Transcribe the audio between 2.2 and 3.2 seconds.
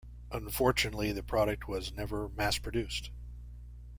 mass-produced.